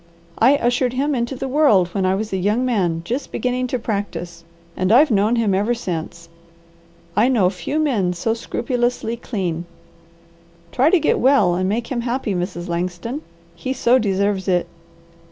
[0.39, 3.77] "I ushered him into the world when I was a young man just beginning to
[3.77, 4.43] practise,
[4.75, 6.27] and I've known him ever since.
[7.15, 9.65] I know few men so scrupulously clean.
[10.71, 12.67] Try to get well and make him happy, Mrs.
[12.67, 13.21] Langston.
[13.53, 14.65] He so deserves it."